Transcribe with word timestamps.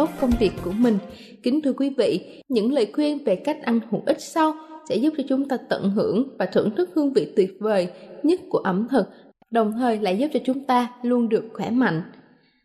Tốt 0.00 0.10
công 0.20 0.30
việc 0.40 0.52
của 0.64 0.72
mình. 0.78 0.98
Kính 1.42 1.60
thưa 1.60 1.72
quý 1.72 1.90
vị, 1.98 2.20
những 2.48 2.72
lời 2.72 2.86
khuyên 2.92 3.24
về 3.24 3.36
cách 3.36 3.62
ăn 3.62 3.80
hữu 3.90 4.02
ích 4.06 4.20
sau 4.20 4.54
sẽ 4.88 4.96
giúp 4.96 5.14
cho 5.16 5.22
chúng 5.28 5.48
ta 5.48 5.56
tận 5.68 5.90
hưởng 5.90 6.28
và 6.38 6.46
thưởng 6.46 6.70
thức 6.76 6.90
hương 6.94 7.12
vị 7.12 7.32
tuyệt 7.36 7.56
vời 7.60 7.88
nhất 8.22 8.40
của 8.48 8.58
ẩm 8.58 8.86
thực, 8.90 9.06
đồng 9.50 9.72
thời 9.72 9.98
lại 9.98 10.18
giúp 10.18 10.28
cho 10.32 10.40
chúng 10.44 10.64
ta 10.64 10.90
luôn 11.02 11.28
được 11.28 11.44
khỏe 11.52 11.70
mạnh. 11.70 12.02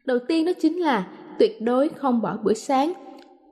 Đầu 0.06 0.20
tiên 0.28 0.46
đó 0.46 0.52
chính 0.62 0.78
là 0.78 1.08
tuyệt 1.40 1.62
đối 1.62 1.90
không 1.90 2.22
bỏ 2.22 2.38
bữa 2.44 2.54
sáng. 2.54 2.94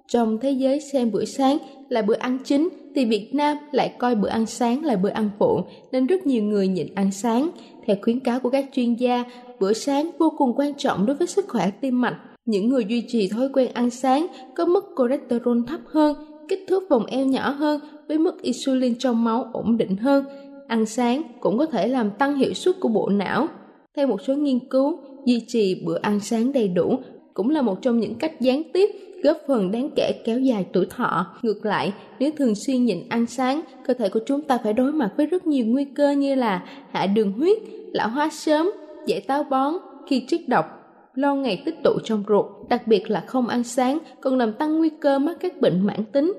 Trong 0.08 0.38
thế 0.42 0.52
giới 0.52 0.80
xem 0.80 1.12
bữa 1.12 1.26
sáng 1.26 1.58
là 1.90 2.02
bữa 2.02 2.16
ăn 2.16 2.38
chính 2.44 2.70
thì 2.96 3.06
Việt 3.06 3.30
Nam 3.34 3.58
lại 3.72 3.94
coi 4.00 4.16
bữa 4.16 4.30
ăn 4.30 4.46
sáng 4.46 4.86
là 4.86 4.96
bữa 4.96 5.10
ăn 5.10 5.30
phụ 5.40 5.62
nên 5.92 6.08
rất 6.08 6.26
nhiều 6.26 6.44
người 6.44 6.68
nhịn 6.68 6.96
ăn 6.96 7.12
sáng. 7.12 7.50
Theo 7.86 7.96
khuyến 8.02 8.20
cáo 8.20 8.40
của 8.40 8.50
các 8.50 8.66
chuyên 8.74 8.94
gia, 8.94 9.24
bữa 9.60 9.74
sáng 9.74 10.12
vô 10.20 10.34
cùng 10.38 10.54
quan 10.56 10.74
trọng 10.74 11.06
đối 11.06 11.16
với 11.16 11.28
sức 11.28 11.46
khỏe 11.48 11.72
tim 11.82 12.02
mạch. 12.02 12.18
Những 12.46 12.70
người 12.70 12.86
duy 12.86 13.06
trì 13.08 13.28
thói 13.28 13.50
quen 13.54 13.72
ăn 13.74 13.90
sáng 13.90 14.28
có 14.56 14.66
mức 14.66 14.86
cholesterol 14.98 15.58
thấp 15.68 15.80
hơn, 15.86 16.16
kích 16.50 16.66
thước 16.68 16.84
vòng 16.90 17.06
eo 17.06 17.26
nhỏ 17.26 17.50
hơn 17.50 17.80
với 18.08 18.18
mức 18.18 18.42
insulin 18.42 18.96
trong 18.96 19.24
máu 19.24 19.50
ổn 19.54 19.78
định 19.78 19.98
hơn. 19.98 20.26
Ăn 20.68 20.86
sáng 20.86 21.22
cũng 21.40 21.58
có 21.58 21.66
thể 21.66 21.88
làm 21.88 22.12
tăng 22.12 22.36
hiệu 22.36 22.54
suất 22.54 22.80
của 22.80 22.90
bộ 22.90 23.10
não. 23.10 23.48
Theo 23.96 24.08
một 24.08 24.22
số 24.22 24.36
nghiên 24.36 24.60
cứu, 24.70 25.00
duy 25.26 25.46
trì 25.48 25.84
bữa 25.86 26.00
ăn 26.02 26.20
sáng 26.20 26.54
đầy 26.54 26.68
đủ 26.68 27.00
cũng 27.34 27.50
là 27.50 27.62
một 27.62 27.82
trong 27.82 28.00
những 28.00 28.16
cách 28.16 28.42
gián 28.42 28.64
tiếp 28.74 28.90
góp 29.24 29.38
phần 29.48 29.72
đáng 29.72 29.90
kể 29.96 30.12
kéo 30.26 30.40
dài 30.40 30.66
tuổi 30.74 30.86
thọ. 30.90 31.26
Ngược 31.42 31.66
lại, 31.66 31.94
nếu 32.20 32.32
thường 32.38 32.56
xuyên 32.56 32.86
nhịn 32.86 33.10
ăn 33.10 33.26
sáng, 33.26 33.62
cơ 33.86 33.94
thể 33.94 34.10
của 34.10 34.20
chúng 34.26 34.42
ta 34.42 34.58
phải 34.64 34.74
đối 34.74 34.92
mặt 34.92 35.10
với 35.18 35.26
rất 35.26 35.48
nhiều 35.48 35.66
nguy 35.66 35.86
cơ 35.86 36.12
như 36.12 36.36
là 36.36 36.64
hạ 36.92 37.06
đường 37.06 37.32
huyết, 37.32 37.58
lão 37.94 38.10
hóa 38.10 38.30
sớm, 38.32 38.72
dễ 39.08 39.20
táo 39.20 39.44
bón, 39.44 39.74
khi 40.08 40.26
chất 40.28 40.42
độc, 40.48 40.83
lo 41.16 41.36
ngày 41.36 41.62
tích 41.66 41.84
tụ 41.84 41.92
trong 42.04 42.24
ruột, 42.28 42.46
đặc 42.70 42.88
biệt 42.88 43.10
là 43.10 43.24
không 43.28 43.48
ăn 43.48 43.64
sáng 43.64 44.00
còn 44.22 44.38
làm 44.38 44.54
tăng 44.54 44.78
nguy 44.78 44.90
cơ 44.90 45.20
mắc 45.20 45.38
các 45.40 45.62
bệnh 45.62 45.86
mãn 45.86 46.06
tính, 46.06 46.34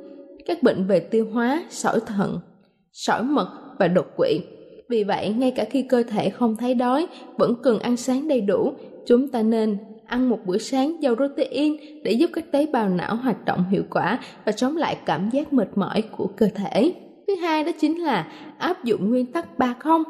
các 0.47 0.63
bệnh 0.63 0.87
về 0.87 1.01
tiêu 1.01 1.29
hóa, 1.33 1.65
sỏi 1.71 2.01
thận, 2.07 2.41
sỏi 2.93 3.23
mật 3.23 3.49
và 3.79 3.89
đột 3.89 4.07
quỵ. 4.17 4.41
Vì 4.89 5.05
vậy, 5.05 5.35
ngay 5.39 5.51
cả 5.51 5.65
khi 5.65 5.83
cơ 5.83 6.03
thể 6.03 6.31
không 6.31 6.57
thấy 6.57 6.75
đói, 6.75 7.07
vẫn 7.39 7.55
cần 7.63 7.79
ăn 7.79 7.97
sáng 7.97 8.29
đầy 8.29 8.41
đủ, 8.41 8.73
chúng 9.07 9.29
ta 9.29 9.43
nên 9.43 9.79
ăn 10.07 10.29
một 10.31 10.39
bữa 10.45 10.59
sáng 10.59 11.03
giàu 11.03 11.15
protein 11.15 11.77
để 12.05 12.13
giúp 12.13 12.31
các 12.33 12.53
tế 12.53 12.67
bào 12.67 12.89
não 12.89 13.17
hoạt 13.17 13.45
động 13.45 13.65
hiệu 13.71 13.83
quả 13.91 14.19
và 14.45 14.53
chống 14.53 14.77
lại 14.77 14.97
cảm 15.07 15.31
giác 15.31 15.53
mệt 15.53 15.69
mỏi 15.75 16.03
của 16.17 16.27
cơ 16.37 16.49
thể. 16.55 16.95
Thứ 17.27 17.35
hai 17.35 17.65
đó 17.65 17.73
chính 17.81 18.03
là 18.03 18.33
áp 18.59 18.85
dụng 18.85 19.11
nguyên 19.11 19.33
tắc 19.33 19.59
ba 19.59 19.75
không. 19.79 20.03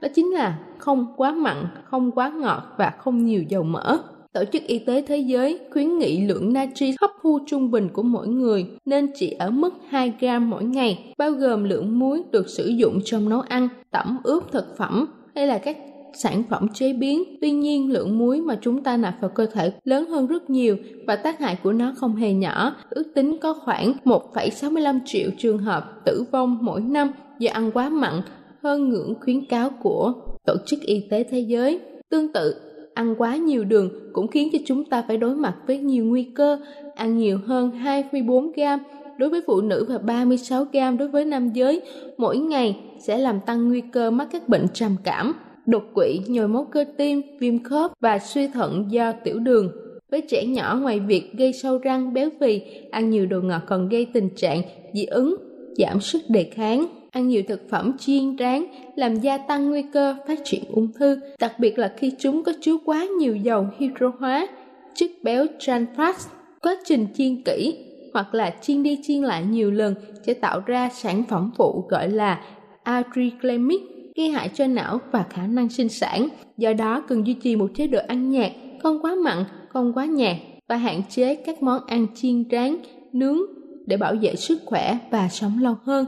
Đó 0.00 0.08
chính 0.14 0.32
là 0.32 0.58
không 0.78 1.06
quá 1.16 1.32
mặn, 1.32 1.56
không 1.84 2.10
quá 2.10 2.28
ngọt 2.28 2.62
và 2.78 2.92
không 2.98 3.24
nhiều 3.24 3.42
dầu 3.48 3.62
mỡ. 3.62 3.98
Tổ 4.32 4.44
chức 4.52 4.62
Y 4.62 4.78
tế 4.78 5.02
Thế 5.02 5.16
giới 5.16 5.58
khuyến 5.72 5.98
nghị 5.98 6.26
lượng 6.26 6.52
natri 6.52 6.94
hấp 7.00 7.10
thu 7.22 7.38
trung 7.46 7.70
bình 7.70 7.88
của 7.92 8.02
mỗi 8.02 8.28
người 8.28 8.66
nên 8.84 9.08
chỉ 9.14 9.30
ở 9.30 9.50
mức 9.50 9.74
2 9.88 10.12
gram 10.20 10.50
mỗi 10.50 10.64
ngày, 10.64 11.14
bao 11.18 11.30
gồm 11.30 11.64
lượng 11.64 11.98
muối 11.98 12.22
được 12.32 12.48
sử 12.48 12.66
dụng 12.66 13.00
trong 13.04 13.28
nấu 13.28 13.40
ăn, 13.40 13.68
tẩm 13.90 14.18
ướp 14.24 14.52
thực 14.52 14.76
phẩm 14.76 15.06
hay 15.34 15.46
là 15.46 15.58
các 15.58 15.76
sản 16.14 16.42
phẩm 16.50 16.68
chế 16.74 16.92
biến. 16.92 17.22
Tuy 17.40 17.50
nhiên, 17.50 17.92
lượng 17.92 18.18
muối 18.18 18.40
mà 18.40 18.58
chúng 18.60 18.82
ta 18.82 18.96
nạp 18.96 19.14
vào 19.20 19.30
cơ 19.34 19.46
thể 19.46 19.72
lớn 19.84 20.06
hơn 20.06 20.26
rất 20.26 20.50
nhiều 20.50 20.76
và 21.06 21.16
tác 21.16 21.38
hại 21.38 21.58
của 21.62 21.72
nó 21.72 21.92
không 21.96 22.16
hề 22.16 22.32
nhỏ. 22.32 22.76
Ước 22.90 23.04
tính 23.14 23.36
có 23.42 23.54
khoảng 23.64 23.92
1,65 24.04 24.98
triệu 25.04 25.30
trường 25.38 25.58
hợp 25.58 26.04
tử 26.04 26.24
vong 26.32 26.58
mỗi 26.60 26.80
năm 26.80 27.10
do 27.38 27.52
ăn 27.52 27.70
quá 27.74 27.88
mặn, 27.88 28.22
hơn 28.62 28.88
ngưỡng 28.88 29.14
khuyến 29.20 29.44
cáo 29.44 29.70
của 29.82 30.12
Tổ 30.46 30.54
chức 30.66 30.80
Y 30.80 31.00
tế 31.10 31.24
Thế 31.24 31.38
giới. 31.40 31.80
Tương 32.08 32.32
tự, 32.32 32.54
ăn 32.94 33.14
quá 33.18 33.36
nhiều 33.36 33.64
đường 33.64 33.90
cũng 34.12 34.28
khiến 34.28 34.48
cho 34.52 34.58
chúng 34.66 34.84
ta 34.84 35.04
phải 35.08 35.16
đối 35.16 35.34
mặt 35.34 35.54
với 35.66 35.78
nhiều 35.78 36.04
nguy 36.04 36.22
cơ. 36.22 36.58
Ăn 36.94 37.18
nhiều 37.18 37.38
hơn 37.46 37.70
24 37.70 38.52
gram 38.52 38.80
đối 39.18 39.30
với 39.30 39.42
phụ 39.46 39.60
nữ 39.60 39.86
và 39.88 39.98
36 39.98 40.64
gram 40.72 40.98
đối 40.98 41.08
với 41.08 41.24
nam 41.24 41.52
giới 41.52 41.80
mỗi 42.16 42.38
ngày 42.38 42.76
sẽ 42.98 43.18
làm 43.18 43.40
tăng 43.46 43.68
nguy 43.68 43.80
cơ 43.80 44.10
mắc 44.10 44.28
các 44.32 44.48
bệnh 44.48 44.66
trầm 44.74 44.96
cảm 45.04 45.34
đột 45.66 45.82
quỵ, 45.94 46.20
nhồi 46.26 46.48
máu 46.48 46.66
cơ 46.70 46.84
tim, 46.96 47.22
viêm 47.38 47.62
khớp 47.62 47.90
và 48.00 48.18
suy 48.18 48.48
thận 48.48 48.86
do 48.90 49.12
tiểu 49.12 49.38
đường. 49.38 49.72
Với 50.10 50.20
trẻ 50.20 50.44
nhỏ 50.46 50.78
ngoài 50.82 51.00
việc 51.00 51.32
gây 51.32 51.52
sâu 51.52 51.78
răng, 51.78 52.14
béo 52.14 52.28
phì, 52.40 52.60
ăn 52.90 53.10
nhiều 53.10 53.26
đồ 53.26 53.40
ngọt 53.40 53.62
còn 53.66 53.88
gây 53.88 54.06
tình 54.12 54.28
trạng 54.36 54.62
dị 54.94 55.04
ứng, 55.04 55.36
giảm 55.76 56.00
sức 56.00 56.22
đề 56.28 56.44
kháng. 56.44 56.86
Ăn 57.10 57.28
nhiều 57.28 57.42
thực 57.48 57.70
phẩm 57.70 57.92
chiên 57.98 58.36
rán 58.38 58.64
làm 58.96 59.14
gia 59.14 59.38
tăng 59.38 59.70
nguy 59.70 59.82
cơ 59.92 60.16
phát 60.28 60.38
triển 60.44 60.64
ung 60.72 60.92
thư, 60.92 61.20
đặc 61.38 61.58
biệt 61.58 61.78
là 61.78 61.92
khi 61.96 62.12
chúng 62.18 62.42
có 62.42 62.52
chứa 62.60 62.76
quá 62.84 63.06
nhiều 63.18 63.36
dầu 63.36 63.66
hydro 63.78 64.12
hóa, 64.18 64.48
chất 64.94 65.10
béo 65.22 65.46
trans 65.58 65.88
fat. 65.96 66.14
Quá 66.62 66.76
trình 66.84 67.06
chiên 67.14 67.42
kỹ 67.42 67.84
hoặc 68.14 68.34
là 68.34 68.54
chiên 68.60 68.82
đi 68.82 68.98
chiên 69.02 69.22
lại 69.22 69.44
nhiều 69.50 69.70
lần 69.70 69.94
sẽ 70.26 70.34
tạo 70.34 70.60
ra 70.66 70.88
sản 70.88 71.22
phẩm 71.28 71.50
phụ 71.56 71.84
gọi 71.88 72.10
là 72.10 72.40
adriclamic 72.82 73.80
gây 74.16 74.28
hại 74.28 74.50
cho 74.54 74.66
não 74.66 75.00
và 75.12 75.24
khả 75.30 75.46
năng 75.46 75.68
sinh 75.68 75.88
sản. 75.88 76.28
Do 76.56 76.72
đó 76.72 77.04
cần 77.08 77.26
duy 77.26 77.34
trì 77.34 77.56
một 77.56 77.70
chế 77.76 77.86
độ 77.86 77.98
ăn 78.08 78.30
nhạt, 78.30 78.50
không 78.82 79.02
quá 79.02 79.14
mặn, 79.24 79.44
không 79.68 79.92
quá 79.92 80.04
nhạt 80.04 80.36
và 80.68 80.76
hạn 80.76 81.02
chế 81.10 81.34
các 81.34 81.62
món 81.62 81.86
ăn 81.86 82.06
chiên 82.14 82.44
rán, 82.50 82.76
nướng 83.12 83.38
để 83.86 83.96
bảo 83.96 84.14
vệ 84.22 84.36
sức 84.36 84.60
khỏe 84.66 84.98
và 85.10 85.28
sống 85.28 85.58
lâu 85.62 85.74
hơn. 85.84 86.06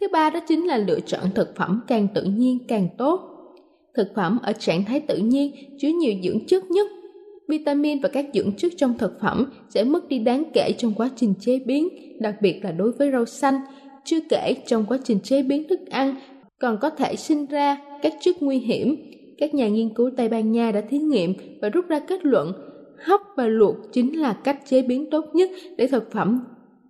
Thứ 0.00 0.06
ba 0.12 0.30
đó 0.30 0.40
chính 0.48 0.66
là 0.66 0.78
lựa 0.78 1.00
chọn 1.00 1.24
thực 1.34 1.56
phẩm 1.56 1.80
càng 1.86 2.08
tự 2.14 2.22
nhiên 2.22 2.58
càng 2.68 2.88
tốt. 2.98 3.20
Thực 3.94 4.08
phẩm 4.14 4.38
ở 4.42 4.52
trạng 4.52 4.84
thái 4.84 5.00
tự 5.00 5.16
nhiên 5.16 5.52
chứa 5.78 5.88
nhiều 5.88 6.12
dưỡng 6.22 6.46
chất 6.46 6.70
nhất. 6.70 6.86
Vitamin 7.48 8.00
và 8.00 8.08
các 8.08 8.26
dưỡng 8.34 8.52
chất 8.56 8.72
trong 8.76 8.98
thực 8.98 9.20
phẩm 9.20 9.52
sẽ 9.68 9.84
mất 9.84 10.08
đi 10.08 10.18
đáng 10.18 10.44
kể 10.54 10.72
trong 10.78 10.92
quá 10.94 11.10
trình 11.16 11.34
chế 11.40 11.58
biến, 11.58 11.88
đặc 12.20 12.34
biệt 12.42 12.60
là 12.64 12.72
đối 12.72 12.92
với 12.92 13.10
rau 13.12 13.24
xanh. 13.24 13.54
Chưa 14.04 14.20
kể 14.28 14.54
trong 14.66 14.84
quá 14.88 14.98
trình 15.04 15.20
chế 15.20 15.42
biến 15.42 15.68
thức 15.68 15.80
ăn 15.90 16.14
còn 16.60 16.78
có 16.80 16.90
thể 16.90 17.16
sinh 17.16 17.46
ra 17.46 17.76
các 18.02 18.14
chất 18.20 18.42
nguy 18.42 18.58
hiểm. 18.58 18.96
Các 19.38 19.54
nhà 19.54 19.68
nghiên 19.68 19.94
cứu 19.94 20.10
Tây 20.16 20.28
Ban 20.28 20.52
Nha 20.52 20.72
đã 20.72 20.80
thí 20.80 20.98
nghiệm 20.98 21.34
và 21.62 21.68
rút 21.68 21.88
ra 21.88 22.00
kết 22.00 22.24
luận 22.24 22.52
hấp 22.98 23.20
và 23.36 23.46
luộc 23.46 23.76
chính 23.92 24.20
là 24.20 24.32
cách 24.44 24.60
chế 24.66 24.82
biến 24.82 25.10
tốt 25.10 25.24
nhất 25.34 25.50
để 25.76 25.86
thực 25.86 26.12
phẩm 26.12 26.40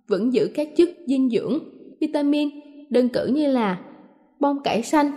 vẫn 0.07 0.33
giữ 0.33 0.49
các 0.55 0.69
chất 0.75 0.89
dinh 1.07 1.29
dưỡng, 1.29 1.59
vitamin, 1.99 2.49
đơn 2.89 3.09
cử 3.09 3.27
như 3.27 3.47
là 3.47 3.79
bông 4.39 4.63
cải 4.63 4.83
xanh. 4.83 5.11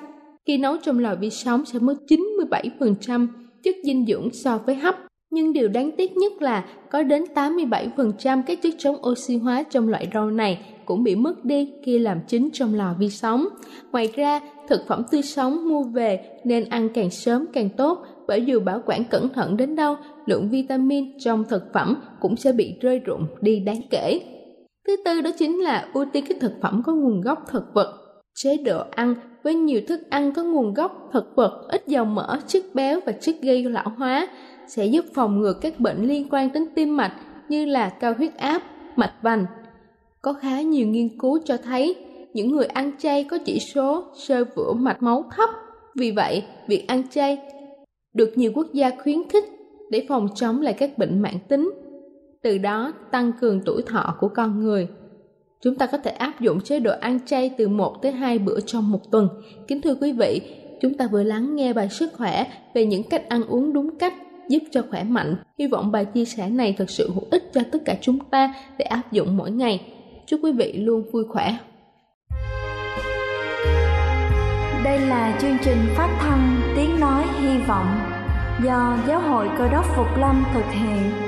Khi 0.47 0.59
nấu 0.59 0.77
trong 0.77 0.99
lò 0.99 1.15
vi 1.15 1.31
sóng 1.31 1.65
sẽ 1.65 1.79
mất 1.79 1.95
97% 2.09 3.27
chất 3.63 3.75
dinh 3.85 4.07
dưỡng 4.07 4.29
so 4.33 4.59
với 4.59 4.75
hấp. 4.75 4.97
Nhưng 5.31 5.53
điều 5.53 5.69
đáng 5.69 5.91
tiếc 5.97 6.17
nhất 6.17 6.43
là 6.43 6.65
có 6.91 7.03
đến 7.03 7.25
87% 7.35 8.43
các 8.47 8.63
chất 8.63 8.75
chống 8.79 8.97
oxy 9.09 9.37
hóa 9.37 9.63
trong 9.63 9.89
loại 9.89 10.09
rau 10.15 10.31
này 10.31 10.59
cũng 10.85 11.03
bị 11.03 11.15
mất 11.15 11.45
đi 11.45 11.73
khi 11.85 11.99
làm 11.99 12.21
chín 12.29 12.49
trong 12.53 12.75
lò 12.75 12.95
vi 12.99 13.11
sóng. 13.11 13.49
Ngoài 13.93 14.13
ra, 14.15 14.41
thực 14.69 14.87
phẩm 14.87 15.03
tươi 15.11 15.23
sống 15.23 15.69
mua 15.69 15.83
về 15.83 16.21
nên 16.45 16.65
ăn 16.65 16.89
càng 16.95 17.11
sớm 17.11 17.47
càng 17.53 17.69
tốt 17.77 18.05
bởi 18.27 18.45
dù 18.45 18.61
bảo 18.61 18.83
quản 18.87 19.05
cẩn 19.05 19.29
thận 19.29 19.57
đến 19.57 19.77
đâu, 19.77 19.97
lượng 20.27 20.49
vitamin 20.51 21.19
trong 21.19 21.45
thực 21.49 21.73
phẩm 21.73 21.97
cũng 22.21 22.37
sẽ 22.37 22.53
bị 22.53 22.75
rơi 22.81 22.99
rụng 22.99 23.27
đi 23.41 23.61
đáng 23.61 23.81
kể. 23.91 24.21
Thứ 24.89 24.97
tư 25.05 25.21
đó 25.21 25.31
chính 25.39 25.63
là 25.63 25.89
ưu 25.95 26.05
tiên 26.13 26.25
các 26.29 26.37
thực 26.41 26.53
phẩm 26.63 26.83
có 26.87 26.95
nguồn 26.95 27.21
gốc 27.21 27.45
thực 27.49 27.65
vật. 27.75 27.95
Chế 28.35 28.57
độ 28.57 28.83
ăn 28.91 29.15
với 29.43 29.55
nhiều 29.55 29.81
thức 29.89 30.01
ăn 30.11 30.33
có 30.35 30.45
nguồn 30.45 30.75
gốc 30.75 31.11
thực 31.13 31.37
vật, 31.37 31.67
ít 31.69 31.83
dầu 31.87 32.05
mỡ, 32.05 32.39
chất 32.47 32.65
béo 32.75 33.01
và 33.07 33.13
chất 33.13 33.37
gây 33.43 33.65
lão 33.65 33.93
hóa 33.97 34.29
sẽ 34.67 34.87
giúp 34.87 35.05
phòng 35.15 35.41
ngừa 35.41 35.53
các 35.61 35.81
bệnh 35.81 36.09
liên 36.09 36.29
quan 36.31 36.53
đến 36.53 36.67
tim 36.75 36.97
mạch 36.97 37.13
như 37.49 37.67
là 37.67 37.89
cao 37.89 38.15
huyết 38.19 38.37
áp, 38.37 38.63
mạch 38.97 39.13
vành, 39.23 39.47
có 40.23 40.33
khá 40.33 40.61
nhiều 40.61 40.87
nghiên 40.87 41.19
cứu 41.19 41.39
cho 41.45 41.57
thấy 41.57 41.97
những 42.35 42.53
người 42.53 42.67
ăn 42.67 42.93
chay 42.99 43.25
có 43.25 43.39
chỉ 43.45 43.59
số 43.59 44.05
sơ 44.15 44.45
vữa 44.57 44.73
mạch 44.73 45.03
máu 45.03 45.25
thấp. 45.37 45.51
Vì 45.97 46.11
vậy, 46.11 46.43
việc 46.69 46.85
ăn 46.89 47.03
chay 47.11 47.39
được 48.15 48.33
nhiều 48.37 48.53
quốc 48.55 48.67
gia 48.73 48.91
khuyến 49.03 49.29
khích 49.29 49.45
để 49.91 50.07
phòng 50.09 50.29
chống 50.35 50.61
lại 50.61 50.73
các 50.73 50.99
bệnh 50.99 51.23
mãn 51.23 51.35
tính, 51.49 51.71
từ 52.49 52.59
đó 52.59 52.93
tăng 53.11 53.33
cường 53.41 53.61
tuổi 53.65 53.83
thọ 53.83 54.15
của 54.21 54.29
con 54.29 54.61
người. 54.61 54.89
Chúng 55.63 55.75
ta 55.75 55.87
có 55.87 55.99
thể 55.99 56.11
áp 56.11 56.41
dụng 56.41 56.61
chế 56.61 56.81
độ 56.81 56.93
ăn 57.01 57.19
chay 57.27 57.51
từ 57.59 57.69
1 57.69 58.03
tới 58.03 58.13
2 58.13 58.39
bữa 58.39 58.61
trong 58.61 58.91
một 58.91 59.11
tuần. 59.11 59.29
Kính 59.67 59.81
thưa 59.83 59.95
quý 59.95 60.13
vị, 60.13 60.41
chúng 60.81 60.95
ta 60.95 61.07
vừa 61.07 61.23
lắng 61.23 61.57
nghe 61.57 61.73
bài 61.73 61.89
sức 61.89 62.13
khỏe 62.17 62.47
về 62.75 62.87
những 62.87 63.03
cách 63.03 63.29
ăn 63.29 63.43
uống 63.49 63.73
đúng 63.73 63.99
cách 63.99 64.15
giúp 64.49 64.59
cho 64.71 64.83
khỏe 64.91 65.05
mạnh. 65.05 65.37
Hy 65.59 65.67
vọng 65.67 65.93
bài 65.93 66.05
chia 66.05 66.25
sẻ 66.25 66.49
này 66.49 66.75
thật 66.79 66.91
sự 66.91 67.11
hữu 67.15 67.25
ích 67.31 67.51
cho 67.55 67.61
tất 67.73 67.79
cả 67.85 67.97
chúng 68.01 68.19
ta 68.19 68.55
để 68.79 68.85
áp 68.85 69.13
dụng 69.13 69.37
mỗi 69.37 69.51
ngày. 69.51 69.93
Chúc 70.27 70.41
quý 70.43 70.53
vị 70.53 70.73
luôn 70.73 71.03
vui 71.13 71.25
khỏe. 71.25 71.57
Đây 74.85 74.99
là 75.01 75.39
chương 75.41 75.57
trình 75.65 75.79
phát 75.97 76.19
thanh 76.21 76.61
Tiếng 76.77 77.01
Nói 77.01 77.25
Hy 77.41 77.59
Vọng 77.69 77.99
do 78.65 78.99
Giáo 79.09 79.21
hội 79.21 79.49
Cơ 79.59 79.69
đốc 79.69 79.85
Phục 79.97 80.17
Lâm 80.19 80.45
thực 80.55 80.65
hiện. 80.71 81.28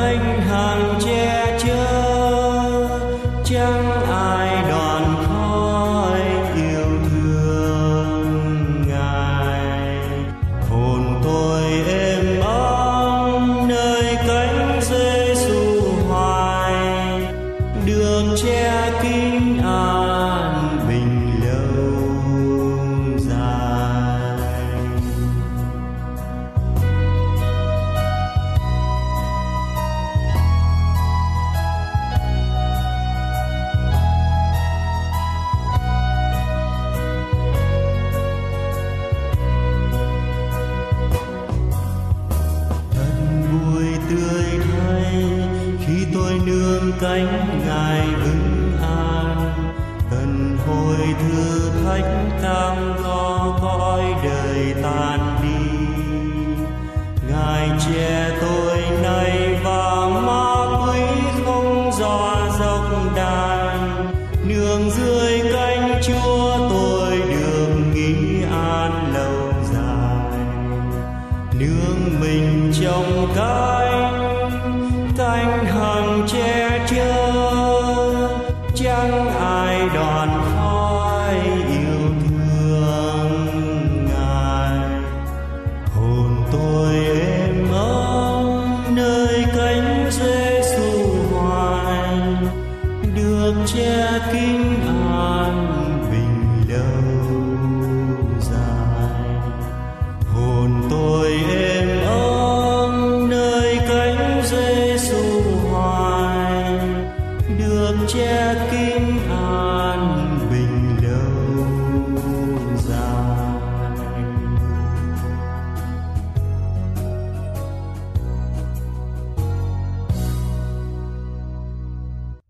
anh 0.00 0.29
đời 54.24 54.74
tan 54.82 55.20
đi. 55.42 55.80
Ngài 57.28 57.68
che 57.80 58.39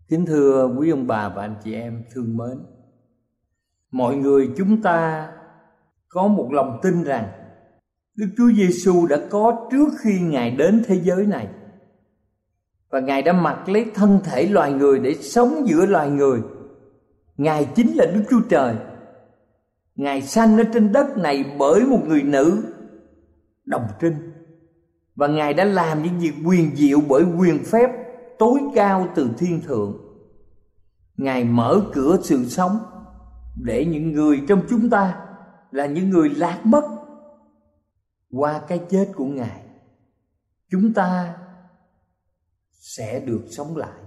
Kính 0.09 0.25
thưa 0.25 0.75
quý 0.77 0.89
ông 0.89 1.07
bà 1.07 1.29
và 1.29 1.41
anh 1.41 1.55
chị 1.63 1.73
em 1.73 2.03
thương 2.13 2.37
mến, 2.37 2.57
Mọi 3.91 4.15
người 4.15 4.49
chúng 4.57 4.81
ta 4.81 5.29
có 6.09 6.27
một 6.27 6.49
lòng 6.51 6.79
tin 6.83 7.03
rằng 7.03 7.27
Đức 8.15 8.27
Chúa 8.37 8.51
Giêsu 8.57 9.07
đã 9.07 9.17
có 9.29 9.67
trước 9.71 9.87
khi 10.03 10.19
Ngài 10.19 10.51
đến 10.51 10.83
thế 10.87 11.01
giới 11.03 11.25
này. 11.25 11.47
Và 12.91 12.99
Ngài 12.99 13.21
đã 13.21 13.33
mặc 13.33 13.69
lấy 13.69 13.91
thân 13.95 14.19
thể 14.23 14.47
loài 14.47 14.73
người 14.73 14.99
để 14.99 15.13
sống 15.13 15.63
giữa 15.67 15.85
loài 15.85 16.09
người. 16.09 16.41
Ngài 17.37 17.67
chính 17.75 17.95
là 17.95 18.05
Đức 18.05 18.23
Chúa 18.29 18.41
Trời. 18.49 18.75
Ngài 19.95 20.21
sanh 20.21 20.57
ở 20.57 20.63
trên 20.73 20.91
đất 20.91 21.17
này 21.17 21.55
bởi 21.57 21.81
một 21.81 21.99
người 22.07 22.23
nữ, 22.23 22.63
đồng 23.65 23.87
trinh. 23.99 24.15
Và 25.15 25.27
Ngài 25.27 25.53
đã 25.53 25.65
làm 25.65 26.03
những 26.03 26.19
việc 26.19 26.33
quyền 26.45 26.75
diệu 26.75 26.99
bởi 27.09 27.23
quyền 27.39 27.63
phép 27.63 27.89
tối 28.39 28.59
cao 28.75 29.07
từ 29.15 29.29
thiên 29.37 29.61
thượng. 29.61 29.97
Ngài 31.17 31.43
mở 31.43 31.81
cửa 31.93 32.17
sự 32.23 32.45
sống 32.45 32.77
để 33.63 33.85
những 33.85 34.11
người 34.11 34.41
trong 34.47 34.61
chúng 34.69 34.89
ta 34.89 35.25
là 35.71 35.85
những 35.85 36.09
người 36.09 36.29
lạc 36.29 36.59
mất 36.63 36.83
qua 38.31 38.61
cái 38.67 38.81
chết 38.89 39.11
của 39.15 39.25
ngài. 39.25 39.61
Chúng 40.71 40.93
ta 40.93 41.35
sẽ 42.81 43.19
được 43.19 43.41
sống 43.49 43.77
lại. 43.77 43.99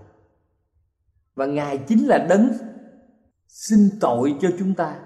Và 1.34 1.46
ngài 1.46 1.78
chính 1.78 2.06
là 2.06 2.26
đấng 2.28 2.52
xin 3.48 3.90
tội 4.00 4.34
cho 4.40 4.48
chúng 4.58 4.74
ta. 4.74 5.00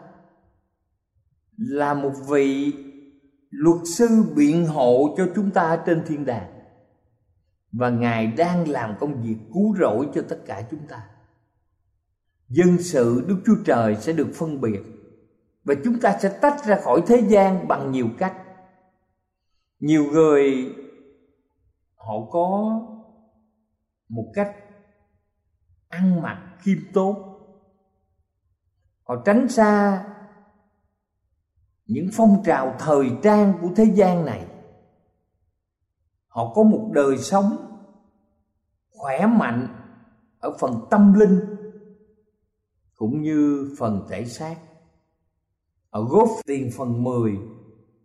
Là 1.56 1.94
một 1.94 2.12
vị 2.28 2.72
luật 3.50 3.80
sư 3.94 4.08
biện 4.36 4.66
hộ 4.66 5.14
cho 5.16 5.28
chúng 5.34 5.50
ta 5.50 5.82
trên 5.86 6.02
thiên 6.06 6.24
đàng. 6.24 6.52
Và 7.72 7.90
ngài 7.90 8.26
đang 8.26 8.68
làm 8.68 8.94
công 9.00 9.22
việc 9.22 9.36
cứu 9.54 9.76
rỗi 9.80 10.08
cho 10.14 10.22
tất 10.28 10.38
cả 10.46 10.62
chúng 10.70 10.86
ta. 10.88 11.02
Dân 12.48 12.82
sự 12.82 13.24
đức 13.28 13.36
chúa 13.46 13.56
trời 13.64 13.96
sẽ 13.96 14.12
được 14.12 14.28
phân 14.34 14.60
biệt. 14.60 14.80
Và 15.64 15.74
chúng 15.84 16.00
ta 16.00 16.18
sẽ 16.22 16.28
tách 16.28 16.64
ra 16.66 16.80
khỏi 16.84 17.02
thế 17.06 17.22
gian 17.28 17.68
bằng 17.68 17.92
nhiều 17.92 18.08
cách. 18.18 18.34
Nhiều 19.80 20.04
người, 20.04 20.74
họ 21.94 22.14
có 22.30 22.80
một 24.08 24.30
cách 24.34 24.56
ăn 25.88 26.22
mặc 26.22 26.56
khiêm 26.58 26.78
tốn. 26.92 27.14
Họ 29.02 29.22
tránh 29.24 29.48
xa 29.48 30.04
những 31.86 32.08
phong 32.12 32.42
trào 32.44 32.74
thời 32.78 33.10
trang 33.22 33.58
của 33.62 33.68
thế 33.76 33.84
gian 33.84 34.24
này. 34.24 34.46
Họ 36.26 36.52
có 36.54 36.62
một 36.62 36.90
đời 36.92 37.18
sống 37.18 37.56
khỏe 38.90 39.26
mạnh 39.26 39.68
ở 40.38 40.56
phần 40.60 40.86
tâm 40.90 41.12
linh 41.12 41.40
cũng 42.94 43.22
như 43.22 43.74
phần 43.78 44.06
thể 44.08 44.24
xác. 44.24 44.56
Họ 45.90 46.00
góp 46.00 46.28
tiền 46.46 46.70
phần 46.76 47.04
10 47.04 47.38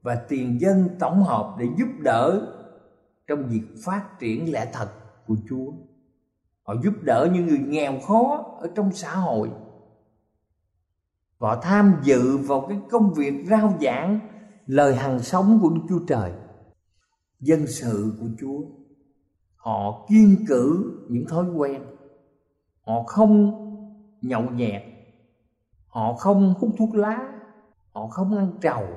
và 0.01 0.15
tiền 0.29 0.61
dân 0.61 0.89
tổng 0.99 1.23
hợp 1.23 1.55
để 1.59 1.65
giúp 1.77 1.87
đỡ 1.99 2.55
trong 3.27 3.47
việc 3.49 3.63
phát 3.85 4.19
triển 4.19 4.53
lẽ 4.53 4.69
thật 4.73 4.89
của 5.27 5.35
Chúa. 5.49 5.71
Họ 6.63 6.73
giúp 6.83 6.93
đỡ 7.01 7.29
những 7.33 7.47
người 7.47 7.59
nghèo 7.59 7.99
khó 8.07 8.45
ở 8.59 8.69
trong 8.75 8.91
xã 8.91 9.15
hội. 9.15 9.51
Họ 11.39 11.59
tham 11.61 11.95
dự 12.03 12.37
vào 12.37 12.65
cái 12.69 12.77
công 12.91 13.13
việc 13.13 13.33
rao 13.49 13.77
giảng 13.81 14.19
lời 14.65 14.95
hằng 14.95 15.19
sống 15.19 15.59
của 15.61 15.69
Đức 15.69 15.81
Chúa 15.89 16.05
Trời. 16.07 16.31
Dân 17.39 17.67
sự 17.67 18.13
của 18.19 18.27
Chúa. 18.39 18.61
Họ 19.55 20.05
kiên 20.09 20.45
cử 20.47 20.91
những 21.09 21.25
thói 21.27 21.45
quen. 21.45 21.83
Họ 22.85 23.03
không 23.03 23.59
nhậu 24.21 24.49
nhẹt. 24.49 24.81
Họ 25.87 26.13
không 26.13 26.53
hút 26.59 26.69
thuốc 26.77 26.95
lá. 26.95 27.19
Họ 27.93 28.07
không 28.07 28.37
ăn 28.37 28.51
trầu. 28.61 28.87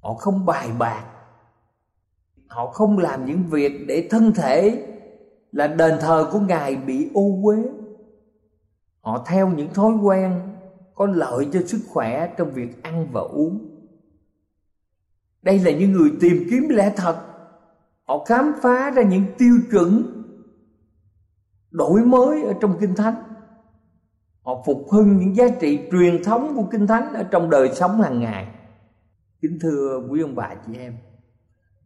Họ 0.00 0.14
không 0.14 0.46
bài 0.46 0.70
bạc 0.78 1.14
họ 2.54 2.66
không 2.66 2.98
làm 2.98 3.24
những 3.24 3.42
việc 3.42 3.84
để 3.88 4.08
thân 4.10 4.32
thể 4.34 4.86
là 5.54 5.66
đền 5.66 5.94
thờ 6.00 6.28
của 6.32 6.40
ngài 6.40 6.76
bị 6.76 7.10
ô 7.14 7.40
uế. 7.42 7.56
Họ 9.00 9.24
theo 9.26 9.48
những 9.48 9.74
thói 9.74 9.92
quen 9.92 10.40
có 10.94 11.06
lợi 11.06 11.48
cho 11.52 11.60
sức 11.66 11.80
khỏe 11.88 12.34
trong 12.36 12.50
việc 12.50 12.82
ăn 12.82 13.08
và 13.12 13.20
uống. 13.20 13.70
Đây 15.42 15.58
là 15.58 15.70
những 15.70 15.92
người 15.92 16.12
tìm 16.20 16.46
kiếm 16.50 16.68
lẽ 16.68 16.92
thật. 16.96 17.16
Họ 18.04 18.24
khám 18.24 18.52
phá 18.62 18.90
ra 18.90 19.02
những 19.02 19.24
tiêu 19.38 19.58
chuẩn 19.70 20.02
đổi 21.70 22.04
mới 22.04 22.42
ở 22.42 22.52
trong 22.60 22.76
kinh 22.80 22.94
thánh. 22.94 23.14
Họ 24.42 24.62
phục 24.66 24.86
hưng 24.90 25.18
những 25.18 25.36
giá 25.36 25.48
trị 25.60 25.80
truyền 25.92 26.24
thống 26.24 26.52
của 26.56 26.64
kinh 26.70 26.86
thánh 26.86 27.14
ở 27.14 27.22
trong 27.30 27.50
đời 27.50 27.70
sống 27.74 28.02
hàng 28.02 28.20
ngày. 28.20 28.46
Kính 29.42 29.58
thưa 29.60 30.00
quý 30.10 30.20
ông 30.20 30.34
bà 30.34 30.54
chị 30.66 30.72
em, 30.78 30.96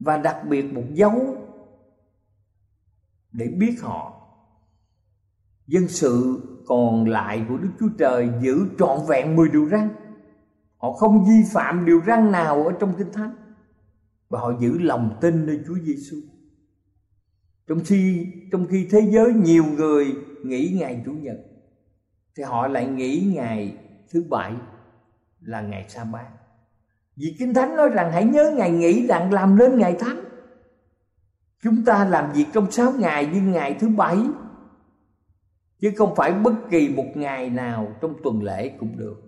và 0.00 0.16
đặc 0.16 0.36
biệt 0.48 0.72
một 0.72 0.84
dấu 0.92 1.36
để 3.32 3.48
biết 3.58 3.76
họ. 3.80 4.14
Dân 5.66 5.88
sự 5.88 6.42
còn 6.66 7.08
lại 7.08 7.46
của 7.48 7.56
Đức 7.56 7.70
Chúa 7.80 7.88
Trời 7.98 8.28
giữ 8.42 8.66
trọn 8.78 8.98
vẹn 9.08 9.36
10 9.36 9.48
điều 9.48 9.68
răn. 9.68 9.88
Họ 10.76 10.92
không 10.92 11.24
vi 11.24 11.42
phạm 11.52 11.84
điều 11.84 12.00
răn 12.06 12.32
nào 12.32 12.64
ở 12.64 12.72
trong 12.80 12.94
kinh 12.98 13.12
thánh, 13.12 13.34
và 14.28 14.40
họ 14.40 14.52
giữ 14.60 14.78
lòng 14.78 15.18
tin 15.20 15.46
nơi 15.46 15.60
Chúa 15.66 15.78
Giêsu 15.84 16.16
trong 17.66 17.80
khi 17.84 18.26
trong 18.52 18.66
khi 18.66 18.88
thế 18.90 19.00
giới 19.10 19.32
nhiều 19.32 19.64
người 19.64 20.14
nghĩ 20.44 20.76
ngày 20.80 21.02
chủ 21.06 21.12
nhật, 21.12 21.36
thì 22.36 22.42
họ 22.42 22.66
lại 22.66 22.86
nghĩ 22.86 23.32
ngày 23.34 23.76
thứ 24.10 24.24
bảy 24.30 24.54
là 25.40 25.60
ngày 25.60 25.88
sa 25.88 26.04
bát 26.04 26.26
vì 27.16 27.36
Kinh 27.38 27.54
Thánh 27.54 27.76
nói 27.76 27.88
rằng 27.88 28.12
hãy 28.12 28.24
nhớ 28.24 28.54
ngày 28.56 28.70
nghỉ 28.70 29.06
đặng 29.06 29.32
làm 29.32 29.58
nên 29.58 29.78
ngày 29.78 29.96
thánh. 29.98 30.24
Chúng 31.62 31.84
ta 31.84 32.04
làm 32.04 32.32
việc 32.32 32.46
trong 32.52 32.70
sáu 32.70 32.92
ngày 32.98 33.26
như 33.26 33.42
ngày 33.42 33.76
thứ 33.80 33.88
bảy. 33.88 34.18
Chứ 35.80 35.92
không 35.96 36.14
phải 36.14 36.32
bất 36.32 36.52
kỳ 36.70 36.88
một 36.88 37.06
ngày 37.14 37.50
nào 37.50 37.92
trong 38.00 38.14
tuần 38.22 38.42
lễ 38.42 38.68
cũng 38.68 38.98
được. 38.98 39.22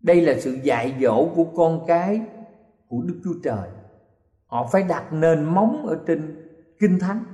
Đây 0.00 0.20
là 0.20 0.34
sự 0.40 0.58
dạy 0.62 0.94
dỗ 1.00 1.28
của 1.34 1.44
con 1.44 1.84
cái 1.86 2.20
của 2.88 3.02
Đức 3.02 3.20
Chúa 3.24 3.34
Trời. 3.44 3.68
Họ 4.46 4.68
phải 4.72 4.82
đặt 4.82 5.12
nền 5.12 5.44
móng 5.44 5.86
ở 5.86 5.98
trên 6.06 6.48
Kinh 6.80 6.98
Thánh. 6.98 7.24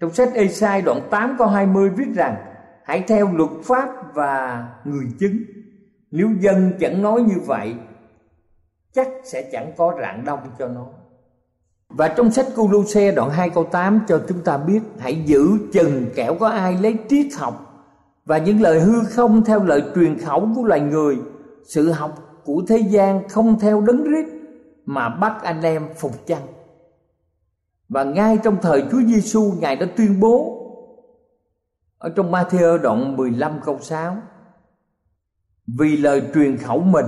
Trong 0.00 0.12
sách 0.12 0.28
Ê-sai 0.34 0.82
đoạn 0.82 1.00
8 1.10 1.34
câu 1.38 1.48
20 1.48 1.90
viết 1.90 2.08
rằng, 2.14 2.36
Hãy 2.84 3.04
theo 3.08 3.32
luật 3.36 3.50
pháp 3.64 4.14
và 4.14 4.68
người 4.84 5.06
chứng. 5.18 5.36
Nếu 6.10 6.28
dân 6.40 6.72
chẳng 6.80 7.02
nói 7.02 7.22
như 7.22 7.34
vậy, 7.46 7.74
chắc 8.92 9.08
sẽ 9.24 9.48
chẳng 9.52 9.72
có 9.76 9.98
rạng 10.00 10.24
đông 10.24 10.40
cho 10.58 10.68
nó 10.68 10.86
và 11.90 12.08
trong 12.08 12.30
sách 12.30 12.46
Cô 12.56 12.68
Lô 12.68 12.84
Xe 12.84 13.12
đoạn 13.12 13.30
2 13.30 13.50
câu 13.50 13.64
8 13.64 14.00
cho 14.08 14.22
chúng 14.28 14.40
ta 14.44 14.56
biết, 14.56 14.80
Hãy 14.98 15.22
giữ 15.26 15.58
chừng 15.72 16.06
kẻo 16.14 16.34
có 16.40 16.48
ai 16.48 16.78
lấy 16.80 16.96
triết 17.08 17.26
học 17.38 17.84
Và 18.24 18.38
những 18.38 18.60
lời 18.60 18.80
hư 18.80 19.04
không 19.04 19.44
theo 19.44 19.64
lời 19.64 19.82
truyền 19.94 20.18
khẩu 20.18 20.48
của 20.56 20.64
loài 20.64 20.80
người 20.80 21.18
Sự 21.64 21.92
học 21.92 22.40
của 22.44 22.62
thế 22.68 22.78
gian 22.78 23.28
không 23.28 23.58
theo 23.58 23.80
đấng 23.80 24.04
rít 24.04 24.26
Mà 24.86 25.08
bắt 25.08 25.42
anh 25.42 25.62
em 25.62 25.88
phục 25.98 26.26
chăng 26.26 26.46
Và 27.88 28.04
ngay 28.04 28.38
trong 28.44 28.56
thời 28.62 28.84
Chúa 28.90 29.00
Giêsu, 29.06 29.52
Ngài 29.60 29.76
đã 29.76 29.86
tuyên 29.96 30.20
bố 30.20 30.56
Ở 31.98 32.08
trong 32.16 32.32
Matthew 32.32 32.78
đoạn 32.78 33.16
15 33.16 33.60
câu 33.64 33.78
6 33.80 34.16
Vì 35.66 35.96
lời 35.96 36.22
truyền 36.34 36.56
khẩu 36.56 36.80
mình 36.80 37.06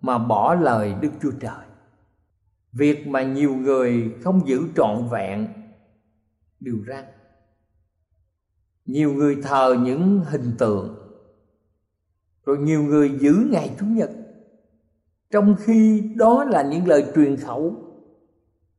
mà 0.00 0.18
bỏ 0.18 0.54
lời 0.54 0.94
Đức 1.00 1.10
Chúa 1.22 1.32
Trời. 1.40 1.69
Việc 2.72 3.06
mà 3.06 3.22
nhiều 3.22 3.54
người 3.54 4.14
không 4.22 4.48
giữ 4.48 4.68
trọn 4.76 5.08
vẹn 5.12 5.48
điều 6.60 6.78
răn. 6.88 7.04
Nhiều 8.86 9.12
người 9.12 9.36
thờ 9.42 9.76
những 9.82 10.20
hình 10.24 10.52
tượng 10.58 10.96
rồi 12.46 12.58
nhiều 12.58 12.82
người 12.82 13.18
giữ 13.20 13.46
ngày 13.50 13.76
Chủ 13.78 13.86
nhật 13.86 14.10
trong 15.30 15.56
khi 15.58 16.10
đó 16.16 16.44
là 16.44 16.62
những 16.62 16.86
lời 16.86 17.12
truyền 17.14 17.36
khẩu, 17.36 17.74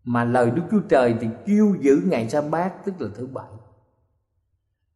mà 0.03 0.23
lời 0.23 0.51
Đức 0.51 0.61
Chúa 0.71 0.81
Trời 0.89 1.15
thì 1.21 1.27
kêu 1.45 1.75
giữ 1.81 2.01
ngày 2.05 2.29
sa 2.29 2.41
bát, 2.41 2.85
tức 2.85 3.01
là 3.01 3.09
thứ 3.15 3.27
bảy. 3.27 3.51